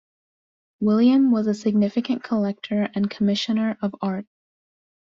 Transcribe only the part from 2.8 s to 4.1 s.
and commissioner of